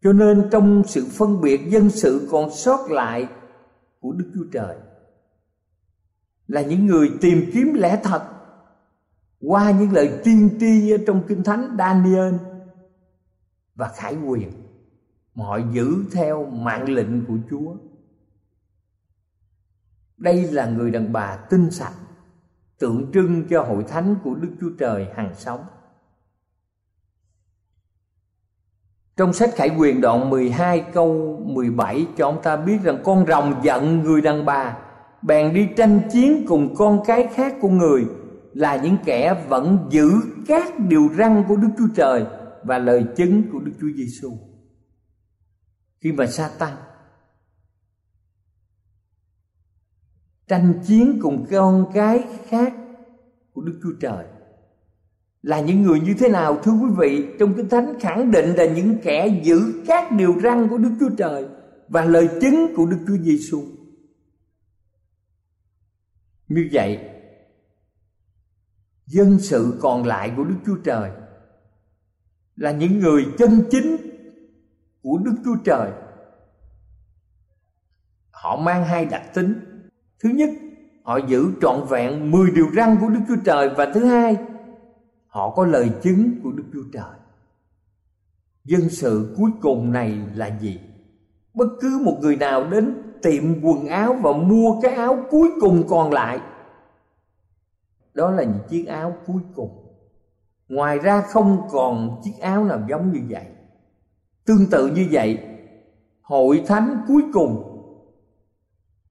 Cho 0.02 0.14
nên 0.14 0.48
trong 0.52 0.84
sự 0.88 1.06
phân 1.12 1.42
biệt 1.42 1.62
dân 1.68 1.90
sự 1.90 2.28
còn 2.32 2.50
sót 2.52 2.92
lại 2.92 3.28
của 4.00 4.12
Đức 4.12 4.32
Chúa 4.34 4.46
Trời 4.52 4.78
là 6.48 6.62
những 6.62 6.86
người 6.86 7.12
tìm 7.22 7.50
kiếm 7.54 7.74
lẽ 7.74 8.00
thật 8.04 8.22
qua 9.48 9.72
những 9.72 9.92
lời 9.92 10.20
tiên 10.24 10.58
tri 10.60 10.92
ở 10.92 10.98
trong 11.08 11.24
kinh 11.28 11.44
thánh 11.44 11.76
Daniel 11.78 12.34
và 13.76 13.88
Khải 13.88 14.16
Quyền, 14.16 14.52
mà 15.36 15.46
họ 15.46 15.58
giữ 15.72 15.96
theo 16.12 16.46
mạng 16.46 16.90
lệnh 16.90 17.26
của 17.26 17.38
Chúa. 17.50 17.76
Đây 20.18 20.52
là 20.52 20.66
người 20.66 20.92
đàn 20.92 21.14
bà 21.14 21.38
tinh 21.50 21.72
sạch, 21.72 21.94
tượng 22.80 23.12
trưng 23.14 23.44
cho 23.50 23.64
hội 23.64 23.84
thánh 23.84 24.16
của 24.24 24.36
Đức 24.36 24.50
Chúa 24.62 24.70
Trời 24.80 25.08
hàng 25.16 25.34
sống. 25.36 25.64
Trong 29.18 29.34
sách 29.34 29.50
Khải 29.56 29.70
Quyền 29.78 30.02
đoạn 30.02 30.30
12 30.30 30.86
câu 30.94 31.40
17 31.46 32.08
cho 32.18 32.26
ông 32.26 32.42
ta 32.44 32.58
biết 32.58 32.78
rằng 32.84 33.02
con 33.04 33.26
rồng 33.28 33.56
giận 33.64 34.04
người 34.04 34.22
đàn 34.22 34.46
bà, 34.46 34.78
bèn 35.22 35.54
đi 35.54 35.70
tranh 35.78 36.02
chiến 36.12 36.46
cùng 36.48 36.76
con 36.76 37.04
cái 37.06 37.28
khác 37.34 37.56
của 37.62 37.70
người 37.70 38.06
là 38.56 38.82
những 38.84 38.98
kẻ 39.06 39.46
vẫn 39.50 39.88
giữ 39.92 40.12
các 40.48 40.80
điều 40.80 41.10
răn 41.18 41.44
của 41.48 41.56
Đức 41.56 41.70
Chúa 41.78 41.88
Trời 41.96 42.26
và 42.64 42.78
lời 42.78 43.06
chứng 43.16 43.44
của 43.52 43.60
Đức 43.60 43.72
Chúa 43.82 43.90
Giêsu. 43.96 44.38
Khi 46.00 46.12
mà 46.12 46.28
Satan 46.28 46.74
tranh 50.48 50.74
chiến 50.88 51.20
cùng 51.22 51.46
con 51.52 51.86
cái 51.94 52.24
khác 52.48 52.74
của 53.54 53.62
Đức 53.62 53.80
Chúa 53.84 53.94
Trời 54.00 54.26
là 55.42 55.60
những 55.60 55.82
người 55.82 56.00
như 56.00 56.14
thế 56.20 56.30
nào 56.30 56.60
thưa 56.64 56.72
quý 56.72 56.90
vị 56.98 57.26
trong 57.40 57.54
kinh 57.54 57.70
thánh 57.70 58.00
khẳng 58.00 58.32
định 58.32 58.54
là 58.56 58.66
những 58.66 58.98
kẻ 59.04 59.42
giữ 59.44 59.84
các 59.88 60.12
điều 60.12 60.42
răn 60.44 60.68
của 60.70 60.78
Đức 60.78 60.92
Chúa 61.00 61.10
Trời 61.18 61.46
và 61.88 62.06
lời 62.06 62.30
chứng 62.42 62.76
của 62.76 62.86
Đức 62.86 62.98
Chúa 63.08 63.18
Giêsu. 63.18 63.64
Như 66.48 66.70
vậy, 66.72 67.15
dân 69.08 69.40
sự 69.40 69.80
còn 69.82 70.06
lại 70.06 70.34
của 70.38 70.44
Đức 70.44 70.56
Chúa 70.66 70.78
Trời 70.84 71.12
là 72.56 72.72
những 72.72 73.00
người 73.00 73.26
chân 73.38 73.64
chính 73.72 73.98
của 75.02 75.18
Đức 75.18 75.36
Chúa 75.46 75.56
Trời. 75.66 75.92
Họ 78.32 78.58
mang 78.58 78.86
hai 78.86 79.06
đặc 79.06 79.34
tính. 79.34 79.60
Thứ 80.24 80.30
nhất, 80.30 80.50
họ 81.04 81.18
giữ 81.18 81.52
trọn 81.62 81.86
vẹn 81.90 82.32
10 82.32 82.52
điều 82.52 82.68
răn 82.76 82.98
của 83.02 83.10
Đức 83.10 83.20
Chúa 83.28 83.42
Trời 83.46 83.70
và 83.78 83.92
thứ 83.94 84.06
hai, 84.06 84.38
họ 85.28 85.50
có 85.50 85.66
lời 85.66 85.92
chứng 86.02 86.32
của 86.44 86.52
Đức 86.52 86.64
Chúa 86.74 86.84
Trời. 86.94 87.14
Dân 88.64 88.90
sự 88.90 89.34
cuối 89.38 89.52
cùng 89.62 89.92
này 89.92 90.20
là 90.36 90.60
gì? 90.60 90.80
Bất 91.54 91.68
cứ 91.82 92.02
một 92.04 92.18
người 92.22 92.36
nào 92.36 92.70
đến 92.70 93.02
tiệm 93.22 93.44
quần 93.64 93.88
áo 93.88 94.18
và 94.22 94.32
mua 94.32 94.82
cái 94.82 94.94
áo 94.94 95.26
cuối 95.30 95.50
cùng 95.62 95.88
còn 95.88 96.14
lại 96.14 96.40
đó 98.16 98.32
là 98.32 98.44
những 98.44 98.68
chiếc 98.70 98.86
áo 98.86 99.18
cuối 99.26 99.42
cùng 99.56 99.70
ngoài 100.70 101.00
ra 101.00 101.22
không 101.22 101.68
còn 101.72 102.22
chiếc 102.24 102.34
áo 102.42 102.64
nào 102.64 102.82
giống 102.90 103.12
như 103.12 103.20
vậy 103.30 103.46
tương 104.46 104.70
tự 104.72 104.88
như 104.88 105.08
vậy 105.12 105.40
hội 106.22 106.64
thánh 106.68 106.98
cuối 107.08 107.24
cùng 107.34 107.76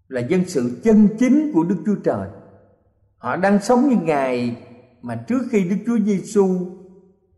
là 0.08 0.20
dân 0.20 0.44
sự 0.46 0.80
chân 0.84 1.08
chính 1.18 1.50
của 1.54 1.64
Đức 1.64 1.76
Chúa 1.86 1.96
Trời. 2.04 2.28
Họ 3.16 3.36
đang 3.36 3.62
sống 3.62 3.88
như 3.88 3.96
ngày 4.02 4.56
mà 5.02 5.24
trước 5.28 5.40
khi 5.50 5.64
Đức 5.64 5.76
Chúa 5.86 5.98
Giêsu 6.04 6.48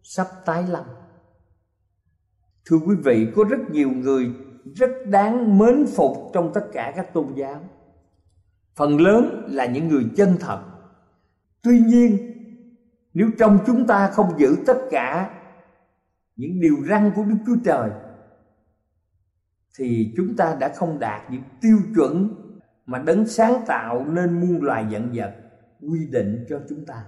sắp 0.02 0.26
tái 0.44 0.64
lâm. 0.68 0.84
Thưa 2.64 2.76
quý 2.86 2.94
vị, 3.04 3.26
có 3.36 3.44
rất 3.44 3.70
nhiều 3.70 3.90
người 3.90 4.30
rất 4.74 4.90
đáng 5.06 5.58
mến 5.58 5.86
phục 5.86 6.30
trong 6.32 6.50
tất 6.54 6.64
cả 6.72 6.92
các 6.96 7.14
tôn 7.14 7.34
giáo. 7.34 7.60
Phần 8.74 9.00
lớn 9.00 9.44
là 9.48 9.66
những 9.66 9.88
người 9.88 10.04
chân 10.16 10.36
thật. 10.40 10.60
Tuy 11.62 11.80
nhiên, 11.80 12.32
nếu 13.14 13.30
trong 13.38 13.58
chúng 13.66 13.86
ta 13.86 14.10
không 14.10 14.38
giữ 14.38 14.56
tất 14.66 14.78
cả 14.90 15.30
những 16.36 16.60
điều 16.60 16.76
răn 16.88 17.12
của 17.16 17.24
Đức 17.24 17.36
Chúa 17.46 17.56
Trời 17.64 17.90
thì 19.78 20.14
chúng 20.16 20.36
ta 20.36 20.56
đã 20.60 20.72
không 20.76 20.98
đạt 20.98 21.30
những 21.30 21.42
tiêu 21.60 21.78
chuẩn 21.94 22.34
mà 22.86 22.98
đấng 22.98 23.26
sáng 23.26 23.62
tạo 23.66 24.04
nên 24.04 24.40
muôn 24.40 24.62
loài 24.62 24.86
dẫn 24.90 25.10
vật 25.14 25.34
quy 25.80 26.06
định 26.06 26.44
cho 26.48 26.60
chúng 26.68 26.86
ta. 26.86 27.04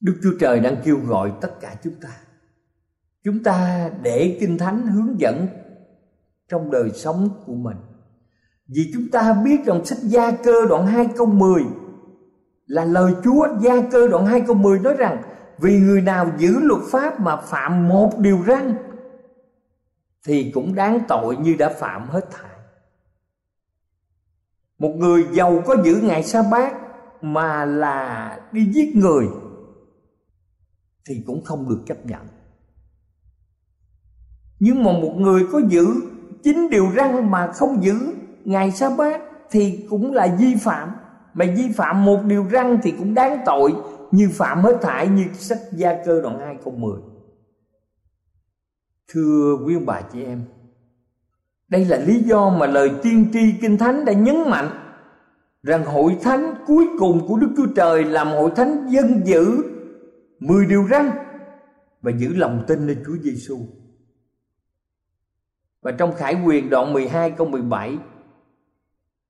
Đức 0.00 0.20
Chúa 0.22 0.32
Trời 0.40 0.60
đang 0.60 0.76
kêu 0.84 0.98
gọi 0.98 1.32
tất 1.40 1.60
cả 1.60 1.76
chúng 1.84 1.94
ta. 2.00 2.08
Chúng 3.24 3.42
ta 3.42 3.90
để 4.02 4.36
Kinh 4.40 4.58
Thánh 4.58 4.86
hướng 4.86 5.20
dẫn 5.20 5.46
trong 6.48 6.70
đời 6.70 6.90
sống 6.90 7.28
của 7.46 7.54
mình. 7.54 7.76
Vì 8.68 8.90
chúng 8.94 9.08
ta 9.12 9.42
biết 9.44 9.60
trong 9.66 9.84
sách 9.84 9.98
Gia 10.02 10.30
Cơ 10.30 10.66
đoạn 10.68 10.86
2 10.86 11.06
câu 11.16 11.26
10 11.26 11.62
là 12.66 12.84
lời 12.84 13.14
Chúa 13.24 13.48
Gia 13.60 13.74
Cơ 13.90 14.08
đoạn 14.08 14.26
2 14.26 14.40
câu 14.40 14.56
10 14.56 14.78
nói 14.78 14.94
rằng, 14.98 15.22
vì 15.58 15.78
người 15.78 16.00
nào 16.00 16.32
giữ 16.38 16.58
luật 16.58 16.82
pháp 16.90 17.20
mà 17.20 17.36
phạm 17.36 17.88
một 17.88 18.18
điều 18.18 18.44
răn, 18.46 18.74
thì 20.24 20.50
cũng 20.54 20.74
đáng 20.74 21.00
tội 21.08 21.36
như 21.36 21.54
đã 21.58 21.68
phạm 21.68 22.08
hết 22.08 22.30
thảy. 22.30 22.50
Một 24.78 24.94
người 24.96 25.26
giàu 25.32 25.62
có 25.66 25.76
giữ 25.84 26.00
ngày 26.02 26.22
sa 26.22 26.42
bát 26.50 26.74
mà 27.22 27.64
là 27.64 28.38
đi 28.52 28.72
giết 28.72 28.96
người, 28.96 29.26
thì 31.08 31.22
cũng 31.26 31.44
không 31.44 31.68
được 31.68 31.80
chấp 31.86 32.06
nhận. 32.06 32.26
Nhưng 34.58 34.84
mà 34.84 34.92
một 34.92 35.14
người 35.16 35.46
có 35.52 35.60
giữ 35.68 35.86
chín 36.42 36.68
điều 36.70 36.92
răn 36.96 37.30
mà 37.30 37.52
không 37.52 37.84
giữ 37.84 38.14
ngày 38.44 38.72
sa 38.72 38.90
bát, 38.98 39.20
thì 39.50 39.86
cũng 39.90 40.12
là 40.12 40.36
vi 40.38 40.54
phạm 40.54 40.94
mà 41.36 41.46
vi 41.56 41.72
phạm 41.72 42.04
một 42.04 42.20
điều 42.24 42.46
răn 42.52 42.78
thì 42.82 42.90
cũng 42.98 43.14
đáng 43.14 43.42
tội, 43.46 43.74
như 44.10 44.30
phạm 44.32 44.62
hết 44.62 44.78
thảy 44.82 45.08
như 45.08 45.24
sách 45.32 45.58
gia 45.72 46.04
cơ 46.06 46.20
đoạn 46.20 46.38
2 46.38 46.56
câu 46.64 46.74
10 46.76 47.00
thưa 49.08 49.56
quý 49.64 49.74
ông 49.74 49.86
bà 49.86 50.00
chị 50.12 50.24
em, 50.24 50.44
đây 51.68 51.84
là 51.84 51.98
lý 51.98 52.22
do 52.22 52.50
mà 52.50 52.66
lời 52.66 52.90
tiên 53.02 53.30
tri 53.32 53.54
kinh 53.60 53.78
thánh 53.78 54.04
đã 54.04 54.12
nhấn 54.12 54.36
mạnh 54.50 54.70
rằng 55.62 55.84
hội 55.84 56.16
thánh 56.22 56.54
cuối 56.66 56.86
cùng 56.98 57.28
của 57.28 57.36
Đức 57.36 57.48
Chúa 57.56 57.66
Trời 57.76 58.04
làm 58.04 58.28
hội 58.28 58.50
thánh 58.56 58.86
dân 58.90 59.26
giữ 59.26 59.62
mười 60.40 60.66
điều 60.66 60.88
răn 60.90 61.10
và 62.02 62.12
giữ 62.18 62.34
lòng 62.34 62.64
tin 62.66 62.86
nơi 62.86 62.96
Chúa 63.06 63.16
Giêsu. 63.22 63.58
Và 65.82 65.92
trong 65.92 66.14
Khải 66.16 66.42
Quyền 66.44 66.70
đoạn 66.70 66.92
12 66.92 67.30
câu 67.30 67.46
17 67.46 67.98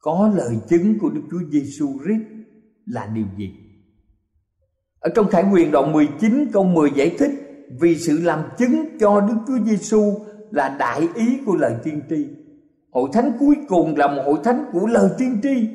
có 0.00 0.32
lời 0.34 0.58
chứng 0.68 0.98
của 0.98 1.10
Đức 1.10 1.22
Chúa 1.30 1.40
Giêsu 1.50 1.86
Christ 2.04 2.22
là 2.86 3.06
điều 3.06 3.26
gì? 3.36 3.54
Ở 5.00 5.10
trong 5.14 5.28
Khải 5.28 5.44
Quyền 5.52 5.70
đoạn 5.70 5.92
19 5.92 6.50
câu 6.52 6.64
10 6.64 6.90
giải 6.94 7.16
thích 7.18 7.30
vì 7.80 7.96
sự 7.96 8.20
làm 8.22 8.42
chứng 8.58 8.98
cho 9.00 9.20
Đức 9.20 9.34
Chúa 9.46 9.64
Giêsu 9.64 10.14
là 10.50 10.76
đại 10.78 11.08
ý 11.14 11.40
của 11.46 11.56
lời 11.56 11.74
tiên 11.84 12.00
tri. 12.10 12.26
Hội 12.90 13.10
thánh 13.12 13.32
cuối 13.38 13.56
cùng 13.68 13.96
là 13.96 14.08
một 14.08 14.22
hội 14.26 14.38
thánh 14.44 14.64
của 14.72 14.86
lời 14.86 15.10
tiên 15.18 15.40
tri. 15.42 15.68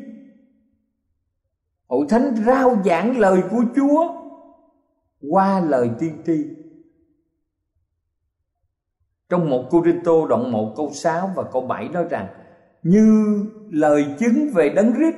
Hội 1.87 2.05
thánh 2.09 2.35
rao 2.45 2.81
giảng 2.85 3.19
lời 3.19 3.41
của 3.51 3.63
Chúa 3.75 4.07
qua 5.29 5.59
lời 5.59 5.89
tiên 5.99 6.17
tri 6.25 6.45
trong 9.31 9.49
một 9.49 9.67
Cô 9.69 9.81
Rinh 9.85 10.03
Tô 10.03 10.27
đoạn 10.27 10.51
1 10.51 10.73
câu 10.77 10.91
6 10.93 11.31
và 11.35 11.43
câu 11.51 11.61
7 11.61 11.89
nói 11.89 12.05
rằng 12.09 12.27
như 12.83 13.35
lời 13.69 14.05
chứng 14.19 14.49
về 14.53 14.69
đấng 14.69 14.93
Christ 14.93 15.15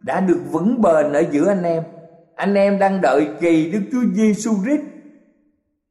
đã 0.00 0.20
được 0.20 0.40
vững 0.50 0.82
bền 0.82 1.12
ở 1.12 1.24
giữa 1.30 1.48
anh 1.48 1.62
em. 1.62 1.82
Anh 2.34 2.54
em 2.54 2.78
đang 2.78 3.00
đợi 3.00 3.28
kỳ 3.40 3.70
Đức 3.70 3.80
Chúa 3.92 4.02
Giêsu 4.14 4.52
Christ. 4.64 4.82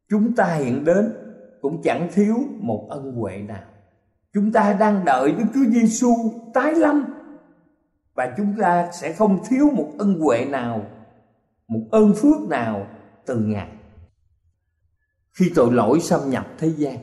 Chúng 0.09 0.35
ta 0.35 0.55
hiện 0.55 0.85
đến 0.85 1.13
cũng 1.61 1.81
chẳng 1.83 2.09
thiếu 2.13 2.35
một 2.59 2.87
ân 2.89 3.11
huệ 3.11 3.37
nào. 3.37 3.63
Chúng 4.33 4.51
ta 4.51 4.73
đang 4.79 5.05
đợi 5.05 5.31
Đức 5.31 5.45
Chúa 5.53 5.71
Giêsu 5.71 6.13
tái 6.53 6.75
lâm 6.75 7.05
Và 8.13 8.33
chúng 8.37 8.53
ta 8.59 8.89
sẽ 8.91 9.13
không 9.13 9.39
thiếu 9.49 9.69
một 9.73 9.91
ân 9.97 10.19
huệ 10.19 10.45
nào, 10.45 10.85
Một 11.67 11.81
ơn 11.91 12.13
phước 12.13 12.41
nào 12.49 12.87
từ 13.25 13.39
Ngài. 13.39 13.67
Khi 15.33 15.51
tội 15.55 15.73
lỗi 15.73 15.99
xâm 15.99 16.29
nhập 16.29 16.47
thế 16.57 16.67
gian, 16.77 16.97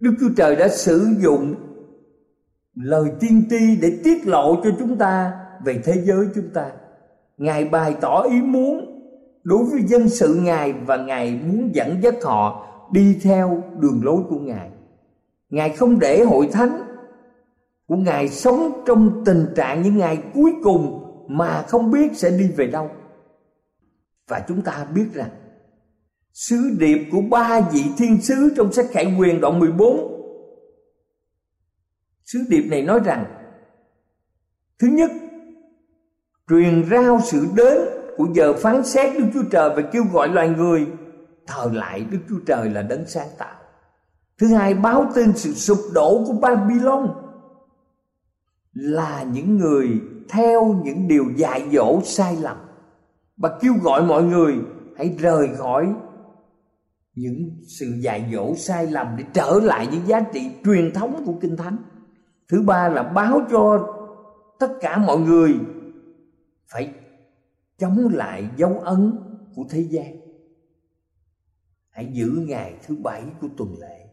Đức 0.00 0.14
Chúa 0.20 0.28
Trời 0.36 0.56
đã 0.56 0.68
sử 0.68 1.06
dụng 1.18 1.54
lời 2.76 3.10
tiên 3.20 3.44
tri 3.50 3.76
để 3.80 4.00
tiết 4.04 4.26
lộ 4.26 4.56
cho 4.64 4.70
chúng 4.78 4.98
ta 4.98 5.32
về 5.64 5.80
thế 5.84 6.02
giới 6.04 6.26
chúng 6.34 6.48
ta. 6.54 6.70
Ngài 7.38 7.64
bày 7.64 7.96
tỏ 8.00 8.22
ý 8.30 8.42
muốn 8.42 9.02
đối 9.44 9.64
với 9.64 9.82
dân 9.82 10.08
sự 10.08 10.40
Ngài 10.42 10.72
và 10.72 10.96
Ngài 10.96 11.40
muốn 11.44 11.74
dẫn 11.74 12.02
dắt 12.02 12.14
họ 12.22 12.66
đi 12.92 13.18
theo 13.22 13.62
đường 13.78 14.00
lối 14.04 14.22
của 14.28 14.38
Ngài. 14.38 14.70
Ngài 15.50 15.70
không 15.70 15.98
để 15.98 16.24
hội 16.24 16.48
thánh 16.52 16.80
của 17.86 17.96
Ngài 17.96 18.28
sống 18.28 18.82
trong 18.86 19.24
tình 19.24 19.46
trạng 19.56 19.82
những 19.82 19.98
ngày 19.98 20.18
cuối 20.34 20.52
cùng 20.62 21.02
mà 21.28 21.62
không 21.62 21.90
biết 21.90 22.16
sẽ 22.16 22.30
đi 22.30 22.48
về 22.56 22.66
đâu. 22.66 22.90
Và 24.28 24.44
chúng 24.48 24.62
ta 24.62 24.86
biết 24.94 25.06
rằng, 25.14 25.30
Sứ 26.32 26.76
điệp 26.78 27.08
của 27.12 27.20
ba 27.30 27.60
vị 27.72 27.84
thiên 27.98 28.22
sứ 28.22 28.52
trong 28.56 28.72
sách 28.72 28.86
Khải 28.90 29.16
Quyền 29.18 29.40
đoạn 29.40 29.58
14 29.58 30.15
Sứ 32.26 32.38
điệp 32.48 32.62
này 32.62 32.82
nói 32.82 33.00
rằng, 33.04 33.24
Thứ 34.78 34.88
nhất, 34.88 35.10
Truyền 36.48 36.84
rao 36.90 37.20
sự 37.24 37.46
đến 37.56 37.78
của 38.16 38.26
giờ 38.34 38.52
phán 38.52 38.84
xét 38.84 39.18
Đức 39.18 39.26
Chúa 39.34 39.42
Trời 39.50 39.70
Và 39.76 39.82
kêu 39.92 40.04
gọi 40.12 40.28
loài 40.28 40.48
người, 40.48 40.86
thờ 41.46 41.70
lại 41.72 42.06
Đức 42.10 42.18
Chúa 42.28 42.38
Trời 42.46 42.70
là 42.70 42.82
đấng 42.82 43.06
sáng 43.06 43.28
tạo. 43.38 43.54
Thứ 44.38 44.46
hai, 44.46 44.74
báo 44.74 45.06
tin 45.14 45.32
sự 45.36 45.54
sụp 45.54 45.78
đổ 45.94 46.24
của 46.26 46.32
Babylon 46.32 47.14
Là 48.72 49.22
những 49.22 49.56
người 49.56 49.88
theo 50.28 50.80
những 50.84 51.08
điều 51.08 51.24
dạy 51.36 51.68
dỗ 51.72 52.00
sai 52.04 52.36
lầm 52.36 52.56
Và 53.36 53.58
kêu 53.60 53.72
gọi 53.82 54.02
mọi 54.02 54.22
người 54.22 54.54
hãy 54.96 55.16
rời 55.18 55.48
khỏi 55.56 55.94
những 57.14 57.50
sự 57.66 57.86
dạy 58.00 58.30
dỗ 58.32 58.54
sai 58.56 58.86
lầm 58.86 59.06
để 59.18 59.24
trở 59.32 59.60
lại 59.62 59.88
những 59.92 60.06
giá 60.06 60.20
trị 60.20 60.50
truyền 60.64 60.92
thống 60.94 61.22
của 61.26 61.34
kinh 61.40 61.56
thánh 61.56 61.76
thứ 62.48 62.62
ba 62.62 62.88
là 62.88 63.02
báo 63.02 63.40
cho 63.50 63.94
tất 64.58 64.68
cả 64.80 64.98
mọi 64.98 65.18
người 65.18 65.54
phải 66.68 66.92
chống 67.78 68.08
lại 68.12 68.48
dấu 68.56 68.80
ấn 68.84 69.18
của 69.54 69.64
thế 69.70 69.80
gian. 69.80 70.16
Hãy 71.90 72.08
giữ 72.12 72.26
ngày 72.48 72.74
thứ 72.86 72.96
bảy 73.02 73.22
của 73.40 73.48
tuần 73.56 73.74
lễ. 73.80 74.06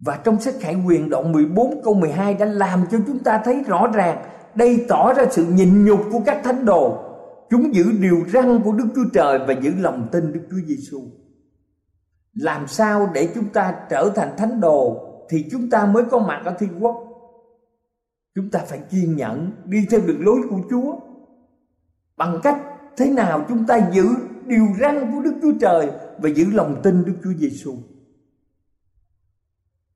Và 0.00 0.20
trong 0.24 0.40
sách 0.40 0.54
Khải 0.60 0.76
Quyền 0.86 1.10
đoạn 1.10 1.32
14 1.32 1.80
câu 1.84 1.94
12 1.94 2.34
đã 2.34 2.46
làm 2.46 2.84
cho 2.90 2.98
chúng 3.06 3.18
ta 3.18 3.42
thấy 3.44 3.62
rõ 3.66 3.86
ràng, 3.94 4.24
đây 4.54 4.84
tỏ 4.88 5.12
ra 5.14 5.24
sự 5.30 5.46
nhịn 5.46 5.84
nhục 5.84 6.00
của 6.12 6.20
các 6.26 6.40
thánh 6.44 6.64
đồ. 6.64 6.98
Chúng 7.50 7.74
giữ 7.74 7.92
điều 8.00 8.24
răn 8.32 8.62
của 8.62 8.72
Đức 8.72 8.86
Chúa 8.94 9.04
Trời 9.12 9.38
và 9.38 9.54
giữ 9.60 9.72
lòng 9.78 10.08
tin 10.12 10.32
Đức 10.32 10.46
Chúa 10.50 10.60
Giêsu 10.66 11.02
làm 12.34 12.66
sao 12.66 13.10
để 13.14 13.28
chúng 13.34 13.48
ta 13.48 13.74
trở 13.90 14.10
thành 14.14 14.36
thánh 14.36 14.60
đồ 14.60 15.08
thì 15.28 15.48
chúng 15.50 15.70
ta 15.70 15.86
mới 15.86 16.04
có 16.10 16.18
mặt 16.18 16.42
ở 16.44 16.54
thiên 16.58 16.70
quốc? 16.80 17.11
Chúng 18.34 18.50
ta 18.50 18.58
phải 18.66 18.80
kiên 18.90 19.16
nhẫn 19.16 19.52
đi 19.64 19.86
theo 19.90 20.00
đường 20.06 20.24
lối 20.24 20.40
của 20.50 20.60
chúa 20.70 20.96
bằng 22.16 22.40
cách 22.42 22.62
thế 22.96 23.10
nào 23.10 23.44
chúng 23.48 23.66
ta 23.66 23.90
giữ 23.92 24.04
điều 24.46 24.66
răn 24.80 25.12
của 25.12 25.22
Đức 25.22 25.34
Chúa 25.42 25.52
Trời 25.60 25.90
và 26.18 26.28
giữ 26.28 26.44
lòng 26.52 26.80
tin 26.82 27.04
Đức 27.04 27.14
Chúa 27.24 27.32
Giêsu. 27.38 27.74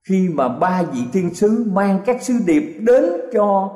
Khi 0.02 0.28
mà 0.28 0.48
ba 0.48 0.82
vị 0.82 1.00
thiên 1.12 1.34
sứ 1.34 1.64
mang 1.72 2.00
các 2.06 2.22
sứ 2.22 2.34
điệp 2.46 2.78
đến 2.80 3.04
cho 3.32 3.72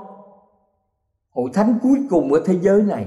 hội 1.30 1.50
thánh 1.54 1.78
cuối 1.82 1.98
cùng 2.10 2.32
ở 2.32 2.42
thế 2.46 2.58
giới 2.62 2.82
này. 2.82 3.06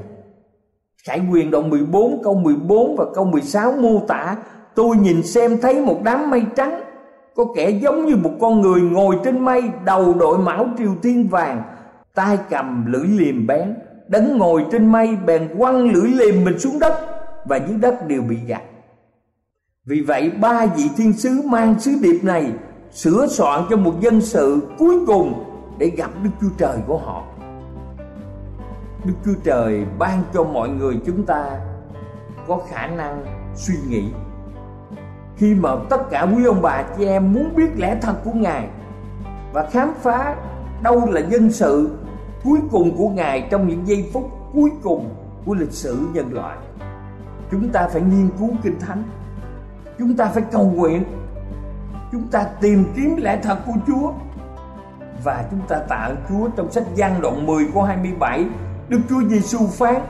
Khải 1.04 1.22
quyền 1.32 1.52
đoạn 1.52 1.70
14 1.70 2.22
câu 2.24 2.36
14 2.36 2.96
và 2.98 3.06
câu 3.16 3.26
16 3.26 3.72
mô 3.72 4.06
tả, 4.08 4.38
Tôi 4.76 4.98
nhìn 4.98 5.24
xem 5.24 5.58
thấy 5.62 5.82
một 5.82 6.02
đám 6.04 6.30
mây 6.30 6.44
trắng 6.56 6.82
có 7.36 7.46
kẻ 7.56 7.70
giống 7.70 8.06
như 8.06 8.16
một 8.16 8.32
con 8.42 8.62
người 8.62 8.82
ngồi 8.82 9.18
trên 9.24 9.46
mây, 9.46 9.62
Đầu 9.86 10.14
đội 10.14 10.38
mão 10.38 10.68
triều 10.78 10.96
tiên 11.02 11.28
vàng, 11.28 11.64
tay 12.16 12.38
cầm 12.50 12.86
lưỡi 12.92 13.08
liềm 13.08 13.48
bén 13.48 13.76
Đấng 14.08 14.38
ngồi 14.38 14.66
trên 14.72 14.92
mây, 14.92 15.16
bèn 15.26 15.50
quăng 15.58 15.92
lưỡi 15.92 16.12
liềm 16.12 16.44
mình 16.46 16.60
xuống 16.60 16.80
đất 16.80 16.94
Và 17.46 17.58
dưới 17.58 17.78
đất 17.78 18.08
đều 18.08 18.22
bị 18.22 18.38
gạt. 18.48 18.62
Vì 19.86 20.02
vậy, 20.02 20.32
ba 20.42 20.66
vị 20.66 20.84
thiên 20.98 21.14
sứ 21.14 21.42
mang 21.46 21.80
sứ 21.80 21.92
điệp 22.02 22.20
này 22.24 22.52
Sửa 22.92 23.28
soạn 23.28 23.62
cho 23.70 23.78
một 23.78 23.94
dân 24.00 24.22
sự 24.22 24.62
cuối 24.78 24.96
cùng 25.08 25.44
Để 25.78 25.92
gặp 25.98 26.12
Đức 26.24 26.30
Chúa 26.42 26.56
Trời 26.58 26.78
của 26.88 26.98
họ. 26.98 27.24
Đức 29.06 29.14
Chúa 29.26 29.36
Trời 29.44 29.86
ban 30.00 30.24
cho 30.34 30.44
mọi 30.44 30.70
người 30.70 31.00
chúng 31.06 31.26
ta 31.26 31.60
Có 32.48 32.60
khả 32.70 32.88
năng 32.88 33.26
suy 33.56 33.76
nghĩ. 33.90 34.04
Khi 35.44 35.56
mà 35.56 35.70
tất 35.90 36.10
cả 36.10 36.22
quý 36.22 36.46
ông 36.46 36.62
bà 36.62 36.84
chị 36.98 37.06
em 37.06 37.34
muốn 37.34 37.56
biết 37.56 37.70
lẽ 37.76 37.98
thật 38.02 38.16
của 38.24 38.32
Ngài 38.34 38.68
Và 39.54 39.70
khám 39.72 39.94
phá 40.02 40.36
đâu 40.82 41.06
là 41.12 41.22
dân 41.22 41.52
sự 41.52 41.98
cuối 42.44 42.60
cùng 42.72 42.98
của 42.98 43.10
Ngài 43.10 43.48
trong 43.52 43.68
những 43.68 43.88
giây 43.88 44.10
phút 44.14 44.30
cuối 44.54 44.70
cùng 44.84 45.10
của 45.46 45.54
lịch 45.54 45.72
sử 45.72 46.08
nhân 46.14 46.34
loại. 46.34 46.58
Chúng 47.52 47.70
ta 47.70 47.88
phải 47.88 48.02
nghiên 48.02 48.30
cứu 48.40 48.50
Kinh 48.64 48.80
Thánh. 48.80 49.04
Chúng 50.00 50.18
ta 50.18 50.26
phải 50.26 50.44
cầu 50.52 50.72
nguyện. 50.76 51.04
Chúng 52.12 52.28
ta 52.28 52.44
tìm 52.62 52.86
kiếm 52.96 53.16
lẽ 53.18 53.40
thật 53.44 53.58
của 53.66 53.76
Chúa. 53.88 54.12
Và 55.24 55.46
chúng 55.52 55.62
ta 55.68 55.78
tạ 55.78 56.10
Chúa 56.30 56.50
trong 56.56 56.72
sách 56.72 56.86
gian 56.96 57.22
đoạn 57.22 57.46
10 57.46 57.66
câu 57.74 57.84
27, 57.84 58.46
Đức 58.90 59.00
Chúa 59.10 59.22
Giêsu 59.30 59.68
phán: 59.68 60.02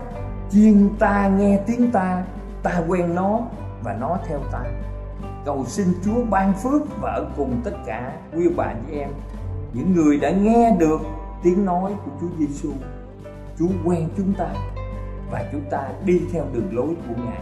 "Chiên 0.50 0.90
ta 1.00 1.28
nghe 1.28 1.60
tiếng 1.68 1.92
ta, 1.92 2.24
ta 2.64 2.82
quen 2.88 3.16
nó 3.16 3.40
và 3.84 3.94
nó 4.00 4.18
theo 4.28 4.40
ta." 4.52 4.64
Cầu 5.46 5.66
xin 5.66 5.88
Chúa 6.06 6.26
ban 6.30 6.54
phước 6.54 6.82
và 7.02 7.12
ở 7.12 7.28
cùng 7.38 7.62
tất 7.64 7.74
cả 7.86 8.18
quý 8.36 8.50
bà 8.56 8.74
chị 8.88 8.98
em, 8.98 9.10
những 9.74 9.94
người 9.96 10.18
đã 10.18 10.32
nghe 10.32 10.76
được 10.80 11.02
tiếng 11.44 11.66
nói 11.66 11.92
của 12.06 12.12
Chúa 12.22 12.28
Giêsu. 12.40 12.72
Chúa 13.60 13.68
quen 13.86 14.10
chúng 14.18 14.34
ta 14.38 14.54
và 15.32 15.50
chúng 15.52 15.62
ta 15.72 15.90
đi 16.06 16.22
theo 16.32 16.46
đường 16.54 16.76
lối 16.76 16.96
của 17.08 17.24
Ngài. 17.26 17.42